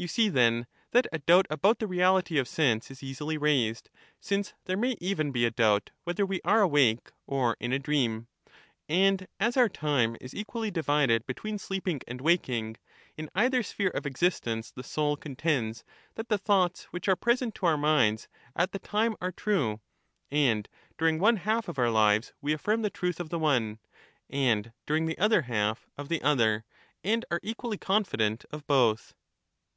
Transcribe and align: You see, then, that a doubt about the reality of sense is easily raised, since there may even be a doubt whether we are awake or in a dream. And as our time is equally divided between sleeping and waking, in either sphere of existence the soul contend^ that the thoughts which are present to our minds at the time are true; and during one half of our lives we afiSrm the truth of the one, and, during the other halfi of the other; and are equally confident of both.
You 0.00 0.08
see, 0.08 0.30
then, 0.30 0.66
that 0.92 1.06
a 1.12 1.18
doubt 1.18 1.44
about 1.50 1.78
the 1.78 1.86
reality 1.86 2.38
of 2.38 2.48
sense 2.48 2.90
is 2.90 3.02
easily 3.02 3.36
raised, 3.36 3.90
since 4.18 4.54
there 4.64 4.78
may 4.78 4.96
even 4.98 5.30
be 5.30 5.44
a 5.44 5.50
doubt 5.50 5.90
whether 6.04 6.24
we 6.24 6.40
are 6.42 6.62
awake 6.62 7.10
or 7.26 7.54
in 7.60 7.74
a 7.74 7.78
dream. 7.78 8.26
And 8.88 9.28
as 9.38 9.58
our 9.58 9.68
time 9.68 10.16
is 10.18 10.34
equally 10.34 10.70
divided 10.70 11.26
between 11.26 11.58
sleeping 11.58 12.00
and 12.08 12.22
waking, 12.22 12.78
in 13.18 13.28
either 13.34 13.62
sphere 13.62 13.90
of 13.90 14.06
existence 14.06 14.70
the 14.70 14.82
soul 14.82 15.18
contend^ 15.18 15.82
that 16.14 16.30
the 16.30 16.38
thoughts 16.38 16.84
which 16.84 17.06
are 17.06 17.14
present 17.14 17.54
to 17.56 17.66
our 17.66 17.76
minds 17.76 18.26
at 18.56 18.72
the 18.72 18.78
time 18.78 19.16
are 19.20 19.32
true; 19.32 19.80
and 20.30 20.66
during 20.96 21.18
one 21.18 21.36
half 21.36 21.68
of 21.68 21.78
our 21.78 21.90
lives 21.90 22.32
we 22.40 22.54
afiSrm 22.56 22.80
the 22.80 22.88
truth 22.88 23.20
of 23.20 23.28
the 23.28 23.38
one, 23.38 23.78
and, 24.30 24.72
during 24.86 25.04
the 25.04 25.18
other 25.18 25.42
halfi 25.42 25.84
of 25.98 26.08
the 26.08 26.22
other; 26.22 26.64
and 27.04 27.26
are 27.30 27.40
equally 27.42 27.76
confident 27.76 28.46
of 28.50 28.66
both. 28.66 29.12